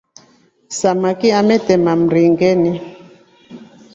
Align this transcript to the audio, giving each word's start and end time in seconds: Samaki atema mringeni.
Samaki 0.77 1.27
atema 1.39 1.91
mringeni. 2.03 2.71